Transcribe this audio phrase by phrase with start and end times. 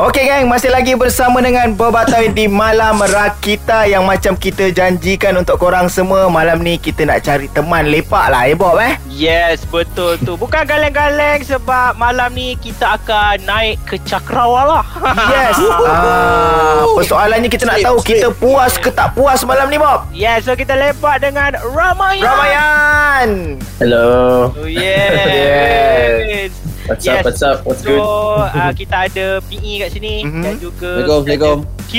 [0.00, 5.60] Okey gang, masih lagi bersama dengan Berbatoi di Malam Rakita Yang macam kita janjikan untuk
[5.60, 10.16] korang semua Malam ni kita nak cari teman lepak lah eh Bob eh Yes, betul
[10.24, 10.40] tu.
[10.40, 14.80] Bukan galeng-galeng sebab malam ni kita akan naik ke Cakrawala.
[15.04, 20.48] Yes ah, Persoalannya kita nak tahu kita puas ke tak puas malam ni Bob yes,
[20.48, 22.24] so kita lepak dengan Ramayan.
[22.24, 23.28] Ramayan
[23.76, 24.48] Hello.
[24.56, 26.69] Oh, yes.
[26.90, 27.14] What's Yes.
[27.14, 27.24] up?
[27.24, 27.56] What's up?
[27.62, 28.02] What's So, good?
[28.58, 30.42] uh, kita ada PE kat sini Mhm.
[30.42, 31.58] dan juga Assalamualaikum.
[31.86, 31.92] Q.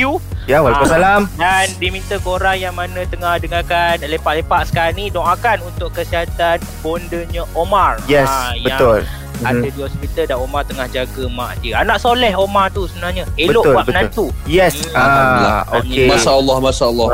[0.50, 6.60] Ya, Waalaikumsalam Dan diminta korang yang mana tengah dengarkan lepak-lepak sekarang ni doakan untuk kesihatan
[6.82, 8.02] bondanya Omar.
[8.04, 9.06] Yes, Ah, yang
[9.42, 11.74] betul Ada di hospital dan Omar tengah jaga mak dia.
[11.78, 13.26] Anak soleh Omar tu sebenarnya.
[13.36, 13.92] Elok Betul, buat betul.
[13.92, 14.26] menantu.
[14.46, 14.98] Yes Hmm.
[14.98, 17.08] ah, Okey Masya Allah, Masya Allah.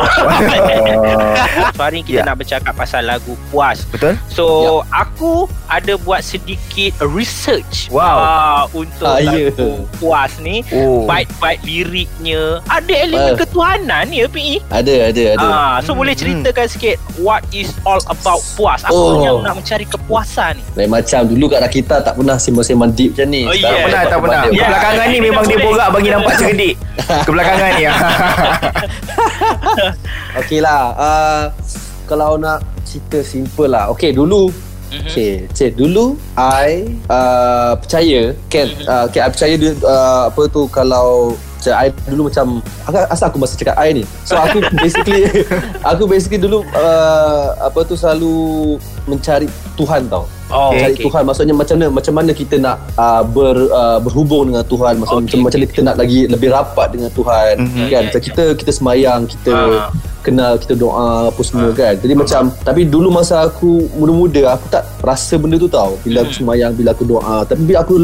[1.72, 2.26] So hari ni kita Ya.
[2.26, 3.86] nak bercakap pasal lagu Puas.
[3.88, 4.46] Betul So
[4.90, 8.18] aku ada buat sedikit research Wow.
[8.18, 9.48] uh, untuk Ah, ya.
[9.48, 10.66] lagu Puas ni.
[10.70, 13.38] Oh Bait-bait liriknya ada elemen Ah.
[13.38, 14.60] ketuhanan ya PE.
[14.68, 15.48] Ada, ada, ada.
[15.48, 18.82] Ah, so Hmm, boleh ceritakan sikit what is all about puas.
[18.82, 19.22] Apa Oh.
[19.22, 20.64] yang nak mencari kepuasan ni?
[20.76, 23.42] Lain macam dulu kat Rakita tak pernah sembang-sembang deep macam ni.
[23.46, 23.84] Oh, Tak Yeah.
[23.86, 24.42] pernah, tak pernah.
[24.50, 24.58] Yeah.
[24.58, 26.76] Kebelakangan ni memang dia borak bagi nampak cerdik.
[27.24, 27.84] Kebelakangan ni.
[30.42, 30.84] Okey lah.
[30.98, 31.44] Uh,
[32.10, 33.92] kalau nak cerita simple lah.
[33.94, 34.50] Okey, dulu
[34.88, 35.04] Mhm.
[35.04, 40.64] Okay, cik dulu I uh, percaya kan uh, okay, I percaya dia uh, apa tu
[40.72, 45.28] kalau macam I dulu macam asal, asal aku masih cakap I ni so aku basically
[45.84, 51.04] aku basically dulu uh, apa tu selalu mencari Tuhan tau Oh, cari okay.
[51.04, 51.24] Tuhan.
[51.24, 54.94] Maksudnya macam mana macam mana kita nak uh, ber uh, berhubung dengan Tuhan?
[54.96, 57.68] Maksudnya Okay, macam, macam okay, mana kita nak lagi lebih rapat dengan Tuhan Mhm.
[57.68, 57.88] kan?
[57.90, 59.90] Yeah, macam kita kita semayang kita Ah.
[60.24, 61.96] kenal kita doa apa semua kan?
[61.96, 66.00] Jadi macam tapi dulu masa aku muda-muda aku tak rasa benda tu tau.
[66.02, 66.40] Bila aku Mhm.
[66.40, 67.38] semayang bila aku doa.
[67.44, 67.96] Tapi bila aku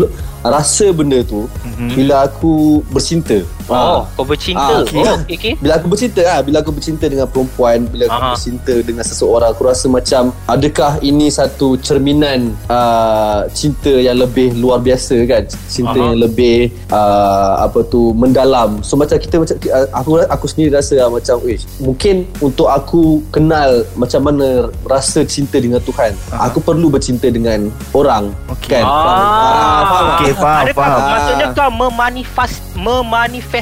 [0.43, 1.95] rasa benda tu Mhm.
[1.95, 2.53] bila aku
[2.91, 3.39] bercinta
[3.75, 4.01] Oh, Ah.
[4.13, 4.61] kau bercinta.
[4.63, 4.99] Ah, okay.
[4.99, 5.53] Oh, okay, okay.
[5.57, 8.29] bila aku bercinta ah bila aku bercinta dengan perempuan bila aku Aha.
[8.31, 14.79] bercinta dengan seseorang aku rasa macam adakah ini satu cerminan uh, cinta yang lebih luar
[14.79, 16.05] biasa kan cinta Aha.
[16.05, 16.57] yang lebih
[16.89, 19.55] uh, apa tu mendalam so macam kita macam
[19.91, 24.47] aku aku sendiri rasa lah, macam eh mungkin untuk aku kenal macam mana
[24.85, 26.47] rasa cinta dengan Tuhan Aha.
[26.47, 28.69] aku perlu bercinta dengan orang Okey.
[28.71, 30.05] kan Ah, faham?
[30.13, 31.01] Okey, faham, Adakah faham.
[31.09, 32.59] maksudnya kau memanifest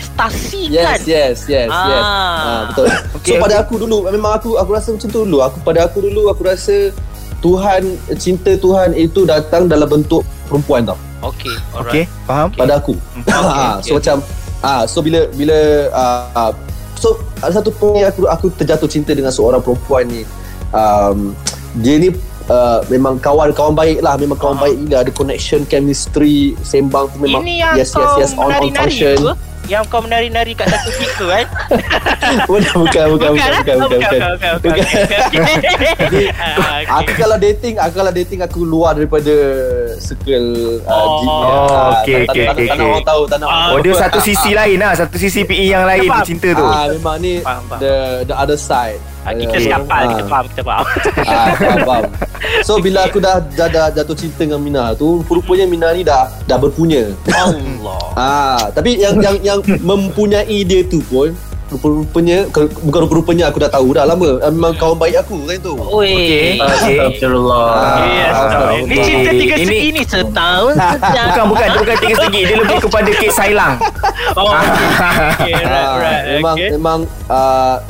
[0.02, 1.86] memanifestasikan Yes, yes, yes, Ah.
[1.86, 2.02] yes.
[2.02, 2.86] Ah, betul.
[3.18, 5.38] Okay, so pada aku dulu memang aku aku rasa macam tu dulu.
[5.42, 6.90] Aku pada aku dulu aku rasa
[7.42, 7.82] Tuhan
[8.18, 10.98] cinta Tuhan itu datang dalam bentuk perempuan tau.
[11.24, 12.06] Okey, alright.
[12.08, 12.48] Okey, faham?
[12.52, 12.94] Pada aku.
[13.22, 13.94] Okay, Ah, so okay.
[14.00, 14.18] macam
[14.62, 15.58] ah so bila bila
[15.92, 16.52] ah, ah,
[16.94, 20.22] so ada satu point aku aku terjatuh cinta dengan seorang perempuan ni.
[20.72, 21.36] Um,
[21.78, 22.10] dia ni
[22.48, 24.62] uh, memang kawan kawan baik lah memang kawan Ah.
[24.64, 28.48] baik gila ada connection chemistry sembang tu memang Ini yang yes kau yes yes on
[28.48, 29.34] on menari-nari function tu?
[29.72, 31.46] Yang kau menari-nari kat satu beat tu kan?
[32.44, 33.62] bukan bukan bukan bukan eh?
[33.64, 34.12] bukan bukan,
[34.60, 34.84] bukan.
[36.36, 36.84] Ah.
[37.00, 39.32] Aku kalau dating Aku kalau dating Aku luar daripada
[39.98, 40.48] Circle
[40.84, 41.24] uh, Oh.
[41.24, 42.92] Oh, Ah, okey, tak- okey, tak- okey, Tak nak okey.
[42.92, 43.86] orang tahu Tak nak orang Ah, Oh, tahu.
[43.86, 44.92] dia satu sisi lain lah.
[44.94, 46.62] Satu sisi PE yang lain cinta tu.
[46.62, 47.40] Ah, memang ni.
[47.80, 47.96] The
[48.28, 49.64] the other side Ah, kita Okey.
[49.64, 50.28] sekapal, kita Ah.
[50.28, 50.86] faham, kita faham.
[51.24, 52.04] ah, faham, faham.
[52.68, 56.26] So bila aku dah, dah, dah jatuh cinta dengan Mina tu Rupanya Mina ni dah
[56.44, 58.02] Dah berpunya Allah.
[58.14, 61.38] Ah, tapi yang yang yang mempunyai dia tu pun
[61.72, 65.58] rupa-rupanya ke- bukan rupa-rupanya aku dah tahu dah lama Ah, memang kawan baik aku kan
[65.58, 65.74] tu.
[65.74, 66.12] Oi.
[66.12, 66.50] Okey.
[66.54, 66.62] Okey.
[66.62, 67.68] Astagfirullah.
[68.04, 71.26] Yes, Ah, Ini cinta tiga Ini- segi ni setahun sejak.
[71.28, 71.66] Bukan, bukan.
[71.66, 72.42] Dia bukan tiga segi.
[72.44, 73.76] Dia lebih kepada kek sailang.
[74.32, 75.52] Oh, okay.
[75.52, 76.24] Right, Ah, right.
[76.32, 77.00] memang memang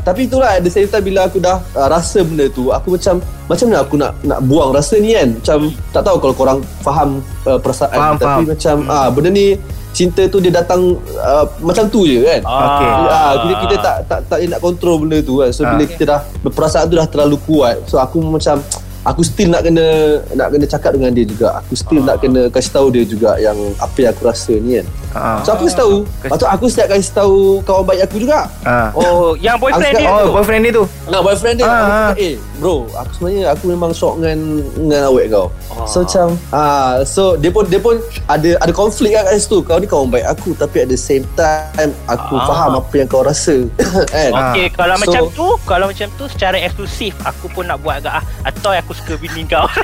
[0.01, 3.65] tapi itulah at the same time bila aku dah rasa benda tu aku macam macam
[3.67, 5.59] mana aku nak nak buang rasa ni kan macam
[5.91, 7.09] tak tahu kalau korang faham
[7.43, 8.43] uh, perasaan Faham, tapi faham.
[8.47, 9.53] macam ah benda ni
[9.91, 12.89] cinta tu dia datang uh, macam tu je kan Okey.
[13.07, 15.51] Ah, kita, kita tak tak tak nak kontrol benda tu kan.
[15.51, 15.75] So Ah.
[15.75, 17.83] bila kita dah perasaan tu dah terlalu kuat.
[17.85, 18.63] So aku macam
[19.03, 19.85] aku still nak kena
[20.31, 21.57] nak kena cakap dengan dia juga.
[21.57, 24.87] Aku still nak kena kasih tahu dia juga yang apa yang aku rasa ni kan.
[25.11, 25.39] Ah.
[25.41, 25.95] So aku kasih tahu.
[26.21, 28.47] Lepas tu aku setiap kasih tahu kawan baik aku juga.
[28.61, 28.89] Ah.
[28.93, 30.23] Oh, yang boyfriend Aku dia cakap, tu.
[30.23, 30.85] Oh, boyfriend dia tu.
[31.05, 31.89] Nah boyfriend dia Ah, aku ah.
[31.89, 34.39] cakap, Eh bro Aku sebenarnya Aku memang shock dengan
[34.71, 35.83] Dengan awet kau Ah.
[35.83, 39.87] So macam ah, So dia pun Dia pun ada Ada konflik kat situ Kau ni
[39.87, 42.45] kawan baik aku Tapi at the same time Aku Ah.
[42.45, 43.65] faham apa yang kau rasa
[44.13, 47.99] Kan Okey, kalau So- macam tu, kalau macam tu secara eksklusif aku pun nak buat
[47.99, 48.23] agak ah.
[48.45, 49.65] Atau aku suka bini kau.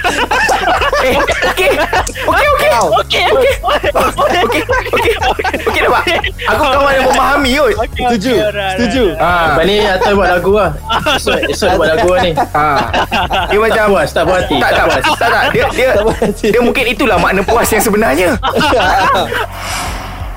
[0.98, 1.13] Eh,
[1.54, 1.77] okey.
[2.25, 2.69] Okey, okey.
[2.74, 2.89] Kau.
[2.89, 3.54] Okey, okey.
[3.62, 5.13] Okey, okey.
[5.62, 6.04] Okey nampak?
[6.50, 7.74] Aku kawan yang memahami kot.
[7.86, 9.04] Okey, Setuju okey, Setuju.
[9.13, 10.71] Lepas ni Atul buat lagu lah
[11.21, 12.81] Esok, buat lagu lah ni Ah.
[13.45, 15.06] Dia macam puas, tak puas hati, Tak, tak tak, puas.
[15.21, 15.44] tak, tak.
[16.42, 18.30] Dia mungkin itulah makna puas yang sebenarnya.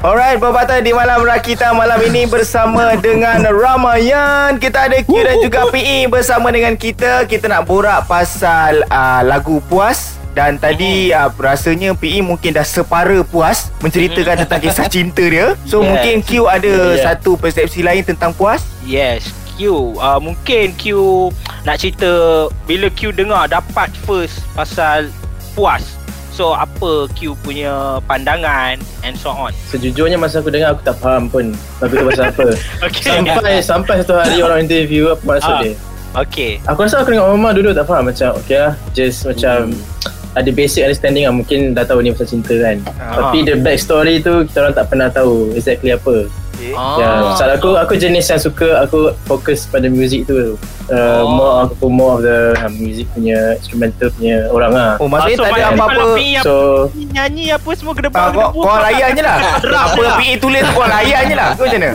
[0.00, 4.56] Alright, Babatah di Malam Rakita malam ini bersama dengan Ramayan.
[4.56, 7.29] Kita ada Q dan juga PE bersama dengan kita.
[7.29, 10.17] Kita nak borak pasal uh, lagu puas.
[10.32, 15.52] Dan tadi uh, rasanya PE mungkin dah separa puas menceritakan tentang kisah cinta dia.
[15.69, 15.93] So Yes.
[15.93, 17.05] mungkin Q ada Yeah.
[17.05, 18.64] satu persepsi lain tentang puas.
[18.81, 19.29] Yes,
[19.61, 19.69] Q.
[20.00, 20.96] Uh, mungkin Q
[21.69, 22.08] nak cerita
[22.64, 25.12] bila Q dengar dapat first pasal
[25.53, 26.00] puas.
[26.41, 29.53] So apa Q punya pandangan and so on.
[29.69, 31.53] Sejujurnya masa aku dengar aku tak faham pun
[31.85, 32.49] lagu tu pasal apa.
[32.89, 33.13] Okay.
[33.13, 35.61] Sampai sampai satu hari orang interview apa maksud Ah.
[35.61, 35.73] dia.
[36.17, 36.57] Okay.
[36.65, 39.77] Aku rasa aku dengan Mama dulu tak faham macam okay lah just macam
[40.33, 42.77] ada basic understanding lah mungkin dah tahu ni pasal cinta kan.
[42.97, 43.29] Ah.
[43.29, 46.25] Tapi the back story tu kita orang tak pernah tahu exactly apa.
[46.71, 46.97] Ah.
[46.97, 50.57] Ya, pasal aku aku jenis yang suka aku fokus pada music tu.
[50.87, 51.31] Uh, Oh.
[51.31, 54.91] more aku more of the uh, music punya instrumental punya orang lah.
[54.99, 56.03] Oh maksudnya Ah, so tak ada apa-apa.
[56.43, 56.55] So
[56.93, 59.39] nyanyi apa semua kena Ah, kau, kau layan je lah
[59.87, 61.91] Apa PE tulis tu kau layan je lah Kau macam mana?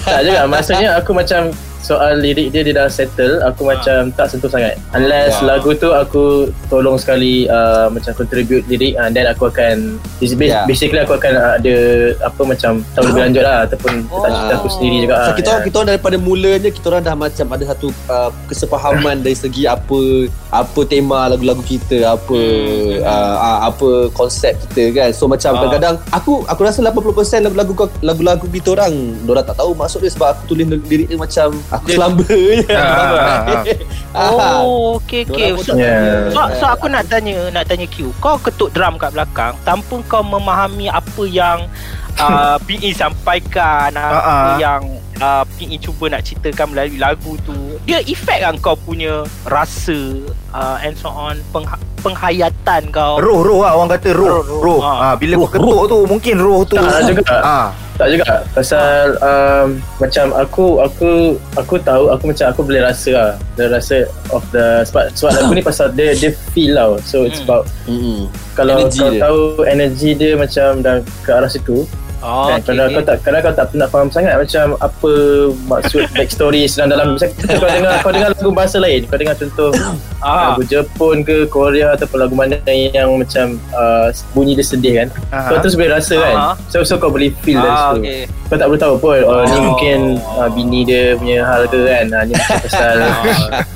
[0.00, 1.40] tak juga maksudnya aku macam
[1.78, 5.46] soal lirik dia dia dah settle aku macam tak sentuh sangat unless Ya.
[5.48, 6.24] lagu tu aku
[6.66, 10.62] tolong sekali uh, macam contribute lirik uh, then aku akan is bas- Ya.
[10.64, 11.74] basically aku akan uh, ada
[12.20, 15.42] apa macam tahu lebih lanjut lah ataupun letak cerita aku sendiri juga So, ah, kita
[15.42, 15.52] ya.
[15.52, 19.62] orang kita orang daripada mulanya kita orang dah macam ada satu uh, kesepahaman dari segi
[19.64, 20.00] apa
[20.48, 22.38] apa tema lagu-lagu kita, apa
[22.98, 25.10] uh, uh, apa konsep kita kan.
[25.10, 25.58] So macam Ah.
[25.58, 27.02] kadang-kadang aku aku rasa 80%
[27.42, 31.54] lagu-lagu lagu-lagu kita orang orang tak tahu maksud dia sebab aku tulis lirik dia macam
[31.68, 32.66] aku selamba je.
[32.68, 33.62] Ah, ah,
[34.16, 34.32] Ah.
[34.64, 35.52] Oh, okay, okay.
[35.58, 36.32] So, Yeah.
[36.32, 38.16] so, so, aku nak tanya, nak tanya Q.
[38.16, 41.68] Kau ketuk drum kat belakang tanpa kau memahami apa yang
[42.18, 44.56] uh, PE sampaikan, apa Ah, ah.
[44.56, 44.82] yang
[45.18, 47.76] uh, PE cuba nak ceritakan melalui lagu tu.
[47.84, 49.96] Dia efek kan kau punya rasa
[50.50, 53.20] uh, and so on, pengha- penghayatan kau.
[53.20, 54.60] Roh roh lah orang kata roh Roh, roh.
[54.62, 54.80] roh.
[54.80, 55.12] Ah.
[55.12, 56.74] Ah bila kau ketuk tu mungkin roh tu.
[56.74, 57.36] Tak juga.
[57.36, 57.68] Ah.
[57.96, 61.10] Tak juga pasal um, macam aku aku
[61.54, 63.96] aku tahu aku macam aku boleh rasa lah boleh rasa
[64.30, 67.48] of the sebab sebab lagu ni pasal dia dia feel tau so it's Hmm.
[67.48, 68.28] about Mm-mm.
[68.52, 69.20] kalau Energy kau dia.
[69.22, 71.88] tahu energi dia macam dah ke arah situ
[72.24, 75.12] Oh, kan, kalau kau tak kadang kau tak pernah faham sangat macam apa
[75.68, 79.70] maksud backstory sedang dalam macam kau dengar kau dengar lagu bahasa lain kau dengar contoh
[80.24, 80.56] ah.
[80.56, 85.48] lagu Jepun ke Korea ataupun lagu mana yang macam uh, bunyi dia sedih kan Aha.
[85.52, 86.52] kau terus boleh rasa kan Aha.
[86.72, 88.20] so, so kau boleh feel dari Ah, situ okay.
[88.48, 89.62] kau tak boleh tahu pun oh, ni Oh.
[89.76, 89.98] mungkin
[90.40, 92.96] uh, bini dia punya hal ke kan uh, ni macam pasal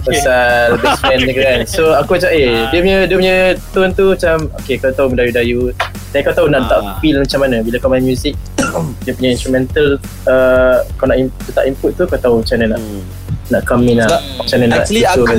[0.00, 3.36] pasal best friend dia kan so aku macam eh dia punya dia punya
[3.76, 5.76] tone tu macam okay kau tahu Melayu-Dayu
[6.10, 6.96] dan kau tahu nak letak Ah.
[6.98, 8.34] feel macam mana bila kau main music
[9.04, 12.80] dia punya instrumental uh, kau nak in, letak input tu kau tahu macam mana nak
[12.80, 13.02] Mm.
[13.48, 15.38] nak come in lah Sebab macam mana nak Actually aku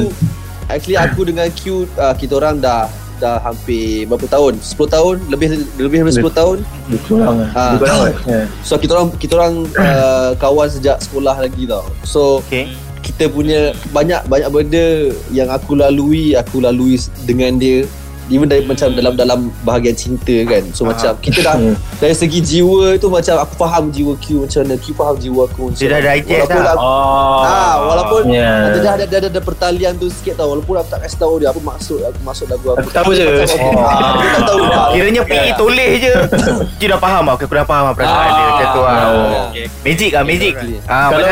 [0.68, 1.62] Actually aku dengan Q
[1.95, 2.81] uh, Kita orang dah
[3.18, 5.47] Dah hampir Berapa tahun 10 tahun Lebih
[5.77, 6.57] lebih daripada 10 tahun
[6.88, 7.71] lebih kurang lah Ah.
[7.71, 8.45] lebih kurang lah yeah.
[8.62, 12.67] So kita orang Kita orang uh, Kawan sejak sekolah lagi tau So Okay.
[13.01, 13.59] kita punya
[13.89, 14.88] Banyak banyak benda
[15.29, 17.88] Yang aku lalui Aku lalui dengan dia
[18.27, 20.91] Even dari macam dalam dalam bahagian cinta kan So Ah.
[20.91, 21.75] macam kita dah Hmm.
[21.97, 25.62] Dari segi jiwa tu macam Aku faham jiwa Q macam mana Q faham jiwa aku
[25.68, 26.71] macam Dia dah digest Walaupun dah.
[26.71, 27.41] aku- Oh.
[27.41, 28.68] Ah, walaupun Yeah.
[28.68, 31.33] ada dah ada, ada, ada, ada pertalian tu sikit tau Walaupun aku tak kasi tahu
[31.38, 32.79] dia apa maksud aku maksud lagu aku.
[32.79, 33.25] Aku tahu je.
[33.25, 33.73] Oh.
[34.12, 34.62] Aku tak tahu.
[34.65, 36.13] Ah, Kiranya PE tulis je
[36.79, 39.47] Dia dah faham lah Aku dah faham lah perasaan dia Macam tu lah Ah.
[39.81, 40.53] Magic lah magic
[40.85, 41.25] ah, Kalau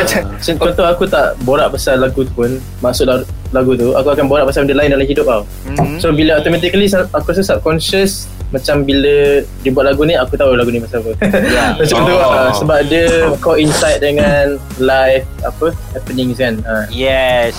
[0.58, 2.50] contoh aku tak borak pasal lagu tu pun
[2.80, 3.06] Maksud
[3.50, 5.98] lagu tu Aku akan borak pasal benda lain dalam hidup tau Mhm.
[5.98, 10.68] So bila automatically Aku rasa subconscious Macam bila Dia buat lagu ni Aku tahu lagu
[10.68, 11.10] ni pasal apa
[11.48, 11.64] Ya.
[11.78, 12.18] Macam tu Oh.
[12.20, 14.44] lah Sebab dia coincide dengan
[14.76, 16.86] Live Apa Happenings kan ha.
[16.88, 17.58] Yes.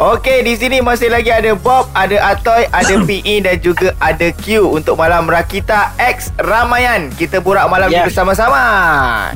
[0.00, 4.64] Okey, di sini masih lagi ada Bob, ada Atoy, ada PE dan juga ada Q
[4.64, 7.12] untuk malam Rakita X Ramayan.
[7.12, 8.00] Kita borak malam Yeah.
[8.00, 8.64] ni bersama-sama.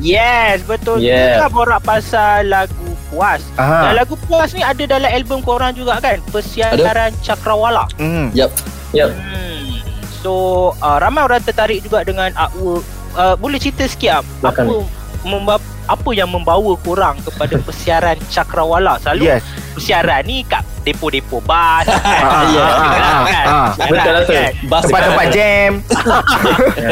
[0.01, 1.05] Yes, betul.
[1.05, 1.37] Yeah.
[1.37, 2.73] Kita borak pasal lagu
[3.15, 3.41] Puas.
[3.55, 3.79] Aha.
[3.87, 6.19] Dan lagu Puas ni ada dalam album korang juga kan?
[6.29, 7.87] Persiaran Cakrawala.
[7.95, 8.35] Hmm.
[8.35, 8.51] Yep.
[8.93, 9.79] Yep Hmm.
[10.19, 10.33] So,
[10.79, 12.83] uh, ramai orang tertarik juga dengan artwork.
[13.13, 14.77] Uh, boleh cerita sikit apa Belakang apa,
[15.23, 18.99] memba- apa yang membawa korang kepada persiaran Cakrawala?
[18.99, 19.45] Selalu Yes.
[19.71, 21.85] persiaran ni kat depo-depo bas.
[21.85, 22.45] Ah, kan?
[22.51, 22.75] ya, kan?
[22.75, 23.47] ah, ah, kan?
[23.47, 23.69] ah.
[23.87, 24.33] Betul lah tu.
[24.33, 24.53] kan?
[24.65, 25.71] Bas Tempat-tempat jam.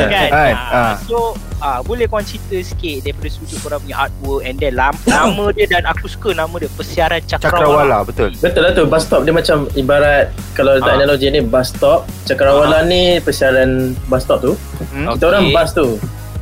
[0.07, 0.29] kan?
[0.31, 0.55] Kan?
[0.71, 0.95] Ah.
[1.03, 5.45] So ah boleh korang cerita sikit daripada sudut korang punya artwork and then lam, nama
[5.49, 7.55] dia dan aku suka nama dia Persiaran Cakrawala.
[7.55, 8.31] Cakrawala, betul.
[8.35, 10.99] Betul lah tu Bus stop dia macam Ibarat Kalau letak Ah.
[10.99, 13.71] analogi ni Bus stop Cakrawala ni Persiaran
[14.05, 14.53] bus stop tu
[14.91, 15.15] Hmm.
[15.15, 15.87] Kita orang bus tu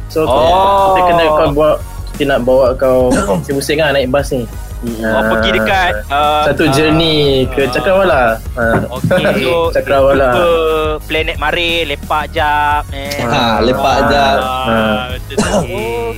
[0.08, 0.90] So Oh.
[0.90, 1.70] kita kena kau bawa
[2.10, 4.48] Kita nak bawa kau Pusing-pusing lah naik bus ni
[4.80, 8.66] Oh, pergi dekat uh, Satu ah, journey ke Cakrawala ha.
[8.96, 10.70] Okay, so Cakrawala jumpa
[11.04, 13.20] planet mari lepak jap eh.
[13.20, 14.38] Ha, lepak jap.
[14.40, 15.12] Ah,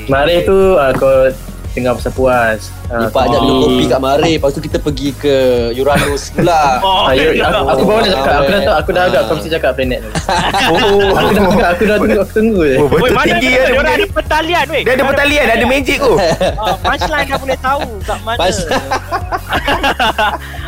[0.06, 1.26] Mari tu uh, kau
[1.72, 2.60] tengah pasal puas.
[2.86, 5.34] Uh, Lepas ajak minum kopi kat Mare Lepas tu kita pergi ke
[5.74, 7.32] Uranus pula Oh, Ah, ya.
[7.42, 9.98] aku, aku baru nak cakap Aku dah tahu Aku dah agak Kau mesti cakap planet
[9.98, 10.10] tu
[10.72, 13.48] Oh, Aku dah cakap Aku dah tunggu Aku tunggu je oh Weh, betul mana tinggi
[13.48, 13.62] dia?
[13.64, 14.82] kan Dia ada pertalian weh.
[14.82, 16.14] Dia ada pertalian, ada magic tu.
[16.14, 18.38] Ah, punchline dah boleh tahu kat mana.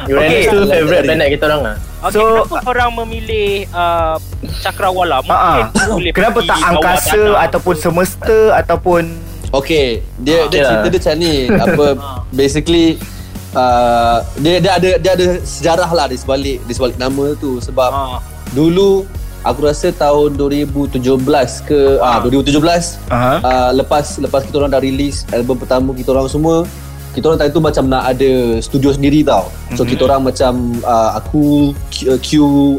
[0.06, 4.20] Uranus tu favourite planet kita orang lah Okay, So- kenapa korang memilih uh,
[4.60, 5.20] Cakrawala?
[5.20, 5.88] Mungkin Ah, ah.
[5.90, 9.02] boleh Kenapa tak angkasa ataupun semesta ataupun
[9.54, 10.68] Okay Dia, dia Ah.
[10.68, 11.34] cerita dia macam ni
[11.64, 11.86] Apa
[12.30, 12.98] Basically
[13.54, 17.90] uh, dia, dia ada dia ada sejarah lah di sebalik di sebalik nama tu sebab
[17.90, 18.18] Ah.
[18.50, 19.06] dulu
[19.42, 21.04] aku rasa tahun 2017
[21.62, 22.56] ke ah, 2017
[23.06, 23.34] Aha.
[23.38, 26.64] uh, lepas lepas kita orang dah release album pertama kita orang semua
[27.12, 29.88] kita orang time tu macam nak ada studio sendiri tau so Mhm.
[29.90, 32.30] kita orang macam uh, aku Q, Q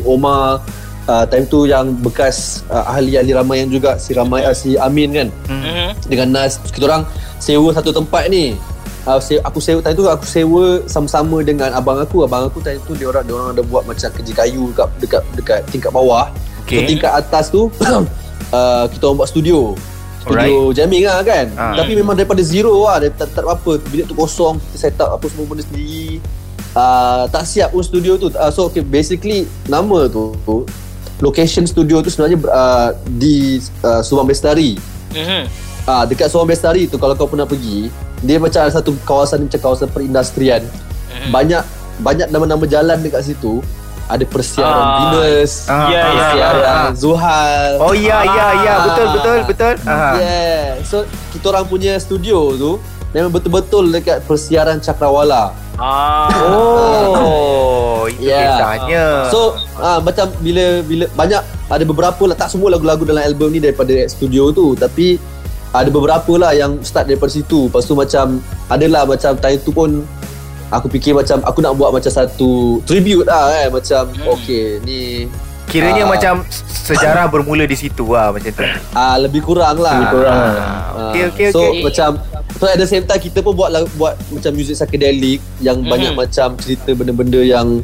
[0.03, 0.59] Omar
[1.09, 5.27] uh, time tu yang bekas uh, ahli-ahli Ramayana juga si Ramai uh, si Amin kan.
[5.49, 5.89] Mhm.
[6.09, 7.03] dengan Nas kita orang
[7.41, 8.57] sewa satu tempat ni.
[9.05, 12.25] Uh, sewa, aku sewa time tu aku sewa sama-sama dengan abang aku.
[12.25, 15.23] Abang aku time tu dia orang dia orang ada buat macam kerja kayu dekat dekat
[15.37, 16.29] dekat tingkat bawah.
[16.65, 16.81] Okay.
[16.81, 17.69] so tingkat atas tu
[18.55, 19.77] uh, kita orang buat studio.
[20.25, 21.53] Studio jamming lah kan.
[21.53, 21.77] Ah.
[21.77, 23.77] tapi memang daripada zero lah dia tak, tak apa.
[23.93, 26.17] Bilik tu kosong kita set up apa semua benda sendiri.
[26.73, 28.33] Uh, tak siap pun studio tu.
[28.33, 30.33] Uh, so okay, basically nama tu
[31.25, 34.77] location studio tu sebenarnya uh, di uh, Subang Bestari
[35.09, 35.43] Mhm.
[35.85, 37.87] Ah dekat Subang Bestari tu kalau kau pernah pergi,
[38.19, 40.61] dia macam ada satu kawasan macam kawasan perindustrian.
[41.07, 41.29] Mhm.
[41.31, 41.63] Banyak
[41.97, 43.63] banyak nama-nama jalan dekat situ.
[44.05, 44.97] Ada persiaran Ah.
[45.15, 46.89] Venus, Ah, Ya, ya, persiaran ah, ah.
[46.93, 47.71] Zuhal.
[47.79, 48.83] Oh ya ya ya Ah.
[48.85, 49.73] betul betul betul.
[49.81, 50.09] Aha.
[50.15, 50.65] Yeah.
[50.83, 50.95] So
[51.31, 52.71] kita orang punya studio tu
[53.13, 55.57] memang betul-betul dekat persiaran Cakrawala.
[55.75, 56.29] Ah.
[56.37, 57.13] Oh,
[58.07, 58.45] itu Yeah.
[58.51, 59.05] kisahnya.
[59.27, 59.39] So
[59.75, 63.93] ah macam bila bila banyak ada beberapa lah tak semua lagu-lagu dalam album ni daripada
[64.05, 65.17] studio tu tapi
[65.69, 67.67] ada beberapa lah yang start daripada situ.
[67.67, 70.05] Lepas tu macam adalah macam time tu pun
[70.67, 72.51] aku fikir macam aku nak buat macam satu
[72.83, 74.29] tribute lah kan macam Hmm.
[74.29, 75.27] okay ni
[75.65, 76.09] kiranya Ah.
[76.09, 76.33] macam
[76.79, 78.63] sejarah bermula di situ lah macam tu.
[78.93, 79.97] ah lebih kurang lah.
[79.99, 80.53] Lebih kurang lah.
[80.55, 81.81] Ah, Okey okey so okey.
[81.81, 82.09] macam
[82.55, 85.87] so at the same time kita pun buat lagu- buat macam music psychedelic yang Mhm.
[85.87, 87.83] banyak macam cerita benda-benda yang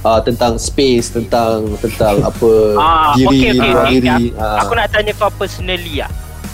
[0.00, 3.92] uh, tentang space tentang tentang apa Ah, diri okey, okey, luar okey.
[3.96, 4.58] diri Aku, Ah.
[4.60, 6.10] aku nak tanya kau personally lah.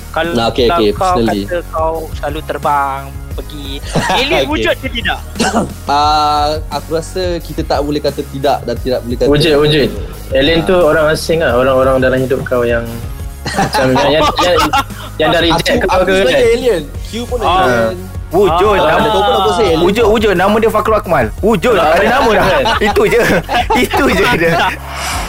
[0.08, 1.42] Kalau Nah, kalau okey, kau personally.
[1.44, 3.68] kata kau selalu terbang pergi
[4.18, 4.50] Alien Okey.
[4.50, 5.20] wujud ke tidak?
[5.88, 9.88] Ah, aku rasa kita tak boleh kata tidak dan tidak boleh kata Wujud wujud
[10.30, 12.84] Alien tu orang asing lah Orang-orang dalam hidup kau yang
[13.47, 14.59] Macam yang, yang, yang,
[15.18, 17.49] yang dah aku, reject kau aku ke sebenarnya kan alien Q pun Ah.
[17.49, 17.97] alien
[18.28, 21.26] Wujud Ah, nama kau pun aku say alien Wujud wujud nama dia Fakrul Akmal.
[21.40, 22.47] Wujud ada nama dah.
[22.92, 23.21] Itu je.
[23.73, 24.52] Itu je dia.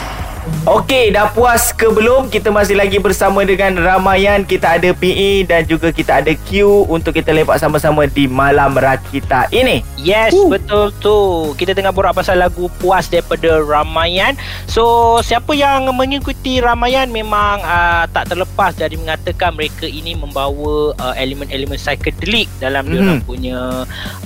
[0.68, 2.28] Okey, dah puas ke belum?
[2.28, 4.44] Kita masih lagi bersama dengan Ramayan.
[4.44, 9.48] Kita ada PE dan juga kita ada Q untuk kita lepak sama-sama di Malam Rakita
[9.56, 9.80] ini.
[9.96, 11.16] Yes, betul tu.
[11.56, 14.36] Kita tengah borak pasal lagu Puas daripada Ramayan.
[14.68, 21.14] So, siapa yang mengikuti Ramayan memang uh, tak terlepas dari mengatakan mereka ini membawa uh,
[21.16, 22.92] elemen-elemen psychedelic dalam mm Mhm.
[22.92, 23.58] diorang punya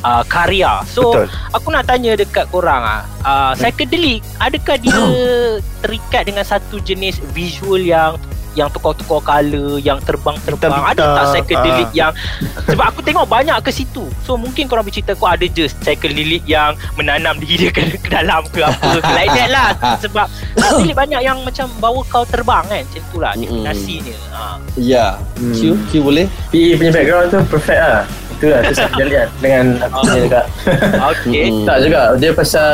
[0.03, 0.83] uh, karya.
[0.91, 1.31] So, Betul.
[1.55, 3.14] aku nak tanya dekat korang ah, uh,
[3.55, 4.95] psychedelic adakah dia
[5.83, 8.17] terikat dengan satu jenis visual yang
[8.55, 10.79] yang tukar-tukar color, yang terbang-terbang.
[10.87, 12.07] Ada tak psychedelic Ah.
[12.07, 12.11] yang
[12.63, 14.07] sebab aku tengok banyak ke situ.
[14.23, 18.47] So mungkin korang bercerita kau ada je psychedelic yang menanam diri dia ke, ke dalam
[18.47, 19.69] ke apa ke like that lah.
[20.07, 22.87] Sebab psychedelic banyak yang macam bawa kau terbang kan.
[22.87, 23.43] Macam tu lah Mm-mm.
[23.43, 24.17] definasinya.
[24.31, 24.43] Ha.
[24.79, 29.95] Ya Q Q boleh PE punya background tu perfect lah Itulah tu lihat Dengan aku
[30.03, 30.47] punya dekat
[31.15, 31.45] Okay.
[31.51, 31.67] Mm-mm.
[31.67, 32.71] Tak juga Dia pasal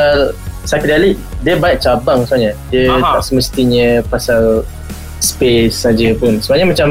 [0.64, 3.20] Psychedelic Dia banyak cabang sebenarnya Dia Aha.
[3.20, 4.64] tak semestinya Pasal
[5.20, 6.88] Space saja pun Sebenarnya macam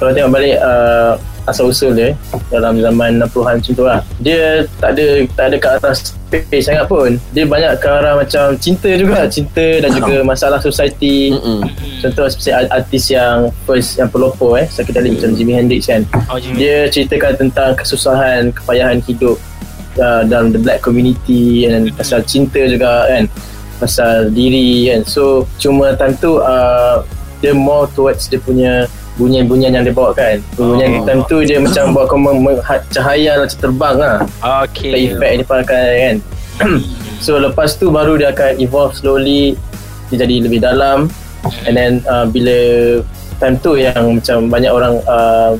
[0.00, 1.14] Kalau tengok balik uh,
[1.46, 2.10] Asal-usul dia
[2.50, 4.00] Dalam zaman 60-an macam tu lah.
[4.18, 7.14] Dia tak ada Tak ada ke atas Space sangat pun.
[7.30, 9.30] Dia banyak ke arah macam Cinta juga.
[9.30, 11.30] Cinta dan juga masalah society.
[11.30, 11.62] Mm-mm.
[12.02, 16.02] Contoh seperti art- artis yang First yang pelopor eh Psychedelic macam Jimi Hendrix kan.
[16.26, 19.38] Oh, dia ceritakan tentang kesusahan, kepayahan hidup
[20.02, 23.30] uh, dalam the black community dan pasal cinta juga kan.
[23.78, 25.06] Pasal diri kan.
[25.06, 27.06] So cuma time tu uh,
[27.38, 31.04] dia more towards dia punya bunyian-bunyian yang dia bawa kan bunyian Oh.
[31.04, 34.16] time tu dia macam buat kau mem- cahaya macam terbang lah
[34.62, 34.92] Okay.
[34.92, 34.92] okay.
[35.08, 36.16] effect dia pakai kan
[37.18, 39.56] so lepas tu baru dia akan evolve slowly
[40.08, 41.08] dia jadi lebih dalam
[41.64, 42.56] and then uh, bila
[43.36, 45.56] time tu yang macam banyak orang uh,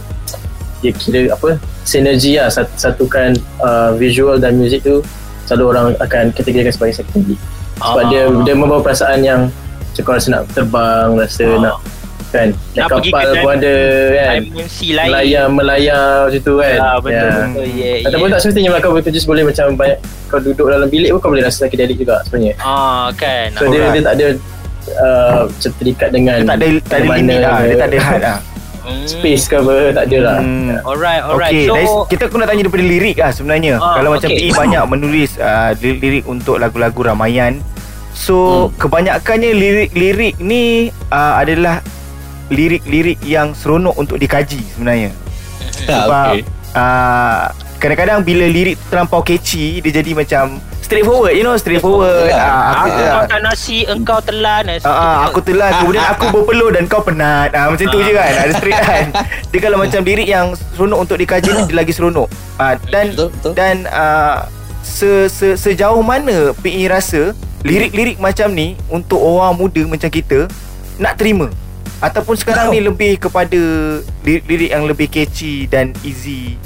[0.78, 5.00] dia kira apa sinergi lah sat- satukan uh, visual dan music tu
[5.44, 7.40] selalu orang akan kategorikan sebagai psychedelic
[7.78, 8.08] sebab Ah.
[8.08, 9.40] dia dia membawa perasaan yang
[9.86, 11.56] macam kau rasa nak terbang rasa Ah.
[11.62, 11.76] nak
[12.28, 13.74] kan Nak pergi kapal ke pun ada
[14.10, 17.24] kan lain melayar melayar macam tu kan Ah, betul Ya.
[17.46, 21.20] betul yeah, Ataupun tak semestinya kau bekerja boleh macam banyak kau duduk dalam bilik pun
[21.20, 22.54] kau boleh rasa psychedelic juga sebenarnya.
[22.58, 23.54] Ah kan.
[23.54, 24.26] So dia, dia tak ada
[24.96, 27.56] uh, macam terikat dengan Dia tak ada tak ada limit lah.
[27.62, 28.38] Dia tak ada had lah.
[28.86, 29.02] Hmm.
[29.02, 30.38] space ke apa tak ada lah.
[30.38, 30.70] Hmm.
[30.82, 31.50] Alright, alright.
[31.50, 33.74] Okay, so dari, kita aku nak tanya daripada lirik lah sebenarnya.
[33.76, 34.38] Ah, Kalau macam okay.
[34.40, 37.58] PE banyak menulis uh, lirik untuk lagu-lagu Ramayan.
[38.14, 38.34] So,
[38.70, 38.78] Hmm.
[38.78, 40.64] kebanyakannya lirik-lirik ni
[41.10, 41.82] uh, adalah
[42.50, 45.10] lirik-lirik yang seronok untuk dikaji sebenarnya.
[45.86, 46.42] Ha, Sebab okay.
[46.76, 47.44] uh,
[47.78, 52.30] kadang-kadang bila lirik terlampau catchy, dia jadi macam straightforward, you know, straightforward.
[52.30, 52.38] Ya.
[52.38, 54.64] Uh, aku, uh, makan nasi, engkau telan.
[54.86, 58.32] Ah, ah, aku telan Kemudian aku berpeluh Dan kau penat ah, Macam tu je kan
[58.46, 59.04] Ada straight kan
[59.54, 63.28] Dia kalau macam lirik yang Seronok untuk dikaji ni, Dia lagi seronok ah, Dan Betul,
[63.30, 63.52] betul.
[63.54, 64.46] Dan ah,
[64.82, 67.34] se, se, Sejauh mana PE rasa
[67.66, 70.46] Lirik-lirik macam ni Untuk orang muda macam kita
[70.98, 71.50] Nak terima
[71.98, 73.60] Ataupun sekarang ni Lebih kepada
[74.22, 76.60] Lirik-lirik yang lebih catchy Dan easy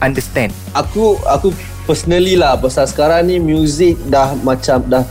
[0.00, 1.52] Understand Aku aku
[1.84, 5.02] personally lah pasal sekarang ni music dah macam dah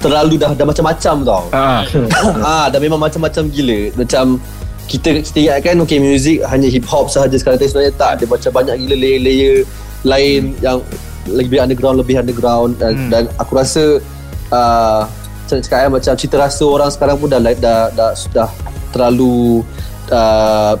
[0.00, 1.44] terlalu dah dah macam-macam tau.
[1.52, 1.82] ah.
[2.54, 3.92] ah dah memang macam-macam gila.
[3.98, 4.38] Macam
[4.88, 8.26] kita kita ingat kan okay music hanya hip hop sahaja sekarang tapi sebenarnya tak dia
[8.26, 9.56] macam banyak gila layer-layer
[10.02, 10.78] lain yang
[11.28, 13.10] lebih underground lebih underground dan, Hmm.
[13.12, 14.00] dan aku rasa
[14.50, 18.48] uh, macam cakap kan, macam cita rasa orang sekarang pun dah dah dah, dah sudah
[18.90, 19.62] terlalu
[20.08, 20.74] uh,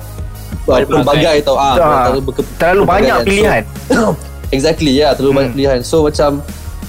[0.66, 1.42] Pelbagai.
[1.42, 1.56] tau.
[1.56, 3.16] Ah Ah, terlalu berke- Terlalu banyak.
[3.16, 3.62] So, pilihan.
[4.50, 5.38] Exactly ya yeah, Terlalu Hmm.
[5.40, 5.78] banyak pilihan.
[5.80, 6.42] So macam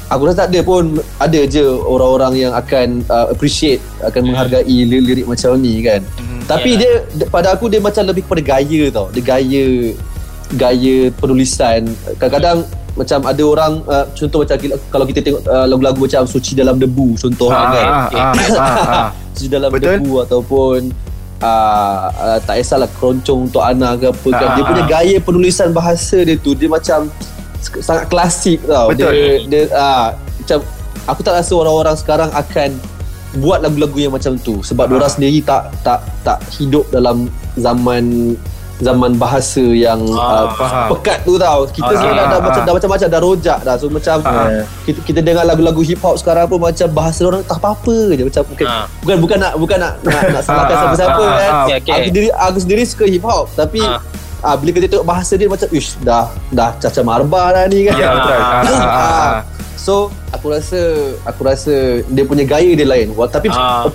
[0.07, 0.83] Aku rasa tak ada pun
[1.17, 6.01] Ada je orang-orang yang akan uh, Appreciate Akan menghargai lirik-lirik macam ni kan.
[6.19, 9.07] Hmm, Tapi dia dia- Pada aku dia macam lebih kepada gaya tau.
[9.09, 9.65] Dia gaya
[10.51, 11.85] Gaya penulisan.
[12.17, 14.57] Kadang-kadang Macam ada orang uh, Contoh macam
[14.91, 17.87] Kalau kita tengok uh, Lagu-lagu macam Suci dalam debu Contoh ah, kan.
[17.87, 19.07] ah, ah, ah, ah.
[19.33, 20.01] Suci dalam Betul.
[20.01, 20.79] debu Ataupun
[21.41, 24.89] uh, uh, Tak kisahlah Keroncong untuk anak ke apa kan Ah, Dia punya ah.
[24.89, 27.09] gaya penulisan bahasa dia tu Dia macam
[27.61, 29.11] Sangat klasik tau Betul.
[29.11, 30.59] Dia, dia ah, Macam
[31.09, 32.69] Aku tak rasa orang-orang sekarang akan
[33.37, 34.89] Buat lagu-lagu yang macam tu Sebab Ah.
[34.89, 37.25] diorang sendiri tak Tak tak hidup dalam
[37.57, 38.35] Zaman
[38.81, 40.87] Zaman bahasa yang Ah, uh, faham.
[40.91, 42.41] Pekat tu tau Kita Ah, sekarang dah, ah, dah, ah.
[42.41, 44.65] macam, dah macam-macam Dah rojak dah So macam Ah.
[44.83, 48.41] kita, kita dengar lagu-lagu hip hop sekarang pun macam bahasa orang tak apa-apa je macam
[48.43, 48.85] bukan Ah.
[48.99, 51.51] bukan bukan nak bukan nak nak, nak salahkan Ah, ah, siapa-siapa ah, kan.
[51.51, 51.91] ah, okey, okey.
[51.91, 54.01] Aku sendiri aku sendiri suka hip hop tapi Ah.
[54.41, 54.55] ah.
[54.55, 57.95] bila kita tengok bahasa dia macam ish dah dah caca marba dah ni kan.
[57.95, 59.33] Ya betul ah, ah, ah, ah.
[59.75, 59.93] So
[60.31, 60.81] aku rasa
[61.21, 63.13] aku rasa dia punya gaya dia lain.
[63.13, 63.85] Wah, tapi Ah.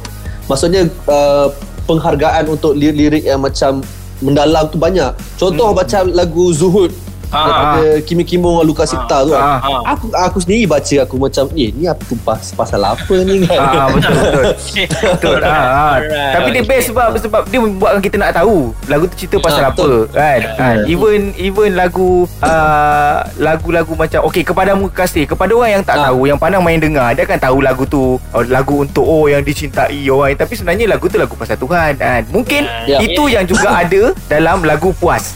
[0.44, 1.50] maksudnya uh,
[1.82, 3.82] penghargaan untuk lirik-lirik yang macam
[4.20, 5.12] mendalam tu banyak.
[5.36, 5.78] Contoh Hmm.
[5.78, 6.92] macam lagu Zuhud
[7.36, 9.68] Ah, ada Kimi dengan Luka Sipta tu ah, kan.
[9.68, 9.82] ah.
[9.92, 13.58] Aku aku sendiri baca aku macam eh ni apa pas, pasal apa ni kan.
[13.58, 14.44] Ah, betul betul.
[14.86, 15.38] Betul.
[15.40, 15.92] Ah, ah.
[15.96, 16.32] Alright.
[16.32, 19.70] Tapi dia best sebab sebab dia membuatkan kita nak tahu lagu tu cerita pasal Ah,
[19.70, 20.38] apa kan.
[20.56, 26.08] Ah, even even lagu ah, lagu-lagu macam okey kepadamu kasih kepada orang yang tak Ah.
[26.08, 29.40] tahu yang pandang main dengar dia akan tahu lagu tu oh, lagu untuk oh yang
[29.40, 32.22] dicintai orang tapi sebenarnya lagu tu lagu pasal Tuhan kan.
[32.28, 32.98] Mungkin Ya.
[32.98, 35.34] itu yang juga ada dalam lagu puas.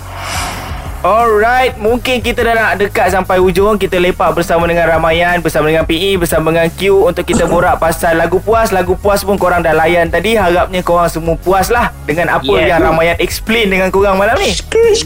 [1.01, 5.89] Alright, mungkin kita dah nak dekat sampai hujung Kita lepak bersama dengan Ramayan Bersama dengan
[5.89, 9.73] PE Bersama dengan Q Untuk kita borak pasal lagu puas Lagu puas pun korang dah
[9.73, 12.77] layan tadi Harapnya korang semua puas lah Dengan apa Yeah.
[12.77, 14.53] yang Ramayan explain dengan korang malam ni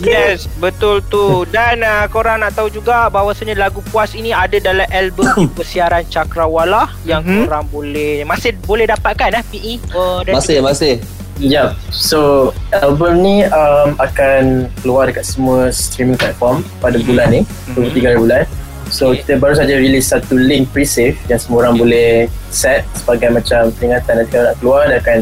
[0.00, 1.46] Yes, betul tu.
[1.46, 6.90] Dan uh, korang nak tahu juga bahawasanya lagu puas ini ada dalam album Persiaran Cakrawala
[7.04, 7.46] yang Mhm.
[7.46, 9.74] korang boleh masih boleh dapatkan eh PE.
[9.92, 10.98] Oh, Masih masih.
[11.34, 17.40] Ya, so album ni um, akan keluar dekat semua streaming platform pada bulan ni,
[17.74, 18.42] 23 hari bulan.
[18.86, 23.72] So kita baru saja release satu link pre-save yang semua orang boleh set sebagai macam
[23.74, 25.18] peringatan nanti kalau nak keluar dia akan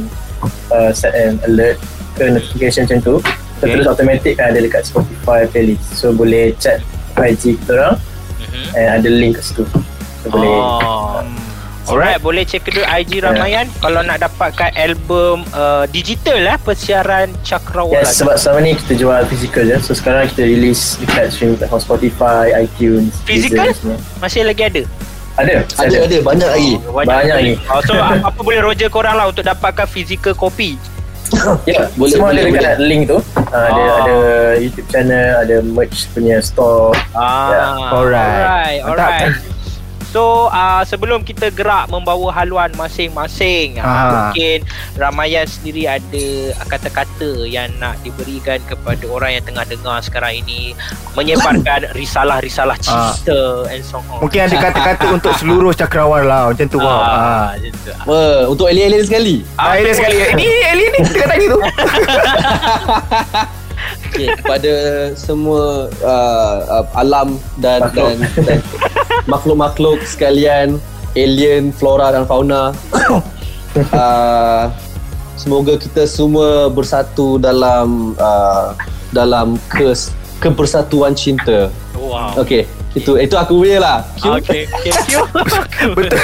[0.69, 1.81] uh, set an alert
[2.13, 3.15] ke notification macam tu.
[3.23, 3.31] So
[3.63, 3.79] Okay.
[3.79, 5.87] terus automatic kan ada dekat Spotify playlist.
[5.95, 6.83] So boleh chat
[7.15, 7.97] IG kita orang
[8.43, 8.65] Mhm.
[8.75, 9.65] and ada link kat situ.
[10.21, 11.23] So boleh Oh.
[11.85, 18.01] Alright, boleh check kedua IG Ramayan kalau nak dapatkan album uh, digital lah Persiaran Cakrawala.
[18.01, 19.77] Yes, sebab selama ni kita jual physical je.
[19.81, 23.67] So sekarang kita release dekat streaming platform Spotify, iTunes, Physical?
[23.67, 23.99] Deezer.
[24.19, 24.83] Masih lagi ada.
[25.33, 26.73] Ada, Ada ada banyak lagi.
[26.85, 27.55] Banyak lagi.
[27.67, 27.97] Oh, so
[28.29, 30.79] apa boleh roger korang lah untuk dapatkan physical copy.
[31.65, 33.17] Ya, Boleh, semua boleh, ada dekat link tu.
[33.17, 33.97] Uh, ada Ah.
[33.99, 34.17] ada
[34.61, 36.93] YouTube channel, ada merch punya store.
[37.11, 37.69] Ah, Yeah.
[37.91, 38.45] Alright.
[38.45, 39.33] alright, alright.
[40.13, 44.29] So uh, sebelum kita gerak membawa haluan masing-masing uh, Ah.
[44.29, 44.61] Mungkin
[44.95, 46.27] Ramayan sendiri ada
[46.67, 50.77] kata-kata yang nak diberikan kepada orang yang tengah dengar sekarang ini
[51.13, 56.93] Menyebarkan risalah-risalah cinta and so on Mungkin ada kata-kata untuk seluruh cakrawala Macam tu Ah,
[56.93, 57.45] ah.
[57.57, 57.91] macam tu.
[57.91, 58.21] Apa?
[58.49, 59.37] Untuk alien-alien sekali.
[59.57, 61.59] Ah, Alien sekali Ini alien ni Kita tadi tu
[64.13, 64.73] Okay, kepada
[65.17, 68.61] semua uh, uh, alam dan dan, dan
[69.27, 70.79] makhluk-makhluk sekalian,
[71.15, 72.73] alien, flora dan fauna.
[73.93, 74.65] uh,
[75.43, 78.77] semoga kita semua bersatu dalam uh,
[79.13, 81.71] dalam kes kebersatuan cinta.
[81.95, 82.67] Wow Okay,
[82.99, 83.99] itu itu aku punya lah.
[84.19, 85.23] Okay, thank you
[85.95, 86.19] Betul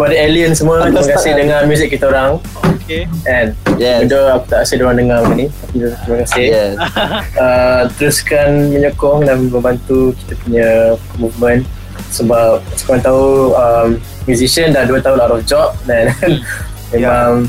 [0.00, 2.40] Kepada alien semua Terima kasih dengan muzik kita orang
[2.90, 3.06] Okay.
[3.30, 4.02] And Yes.
[4.02, 6.46] Benda aku tak rasa diorang dengar benda ni Tapi terima kasih.
[6.50, 6.74] Yes.
[7.46, 10.68] uh, teruskan menyokong dan membantu kita punya
[11.16, 11.62] movement.
[12.10, 13.88] Sebab korang tahu um,
[14.26, 16.10] musician dah 2 tahun out of job dan
[16.92, 17.46] memang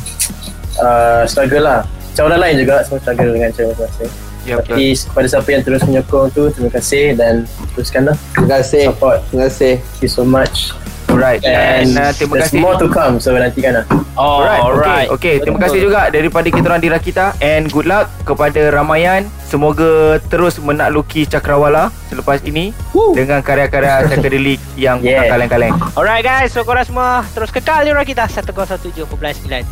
[0.78, 1.82] uh, struggle lah.
[1.90, 5.82] Macam orang lain juga semua struggle dengan cara masing-masing Ya tapi kepada siapa yang terus
[5.86, 7.46] menyokong tu terima kasih dan
[7.78, 8.84] teruskanlah Terima kasih.
[8.90, 9.22] support.
[9.30, 9.74] Terima kasih.
[9.78, 10.74] thank you so much
[11.12, 13.86] Alright and uh, terima there's kasih more to come so nantikan lah
[14.20, 15.08] Oh, Alright, alright.
[15.08, 15.48] Okay, okay.
[15.48, 19.24] terima kasih juga daripada kita orang di Rakita and good luck kepada Ramayan.
[19.42, 23.16] Semoga terus menakluki Cakrawala selepas ini Woo.
[23.16, 25.26] dengan karya-karya psychedelic yang Yeah.
[25.26, 25.74] bukan kaleng-kaleng.
[25.96, 29.10] Alright guys, so korang semua terus kekal di Rakita 107.9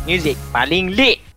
[0.02, 1.29] Music paling lit.